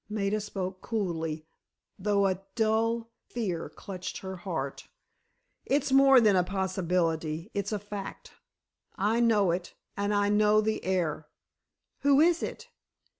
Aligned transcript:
Maida 0.09 0.41
spoke 0.41 0.81
coolly, 0.81 1.45
though 1.99 2.25
a 2.25 2.41
dull 2.55 3.11
fear 3.27 3.69
clutched 3.69 4.17
her 4.17 4.37
heart. 4.37 4.87
"It's 5.63 5.91
more 5.91 6.19
than 6.19 6.35
a 6.35 6.43
possibility, 6.43 7.51
it's 7.53 7.71
a 7.71 7.77
fact. 7.77 8.31
I 8.95 9.19
know 9.19 9.51
it—and 9.51 10.11
I 10.11 10.27
know 10.29 10.59
the 10.59 10.83
heir." 10.83 11.27
"Who 11.99 12.19
is 12.19 12.41
it?" 12.41 12.67